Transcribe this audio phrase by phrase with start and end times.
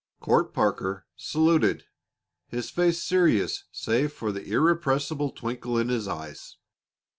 [0.19, 1.83] Court Parker saluted,
[2.47, 6.57] his face serious save for an irrepressible twinkle in his eyes.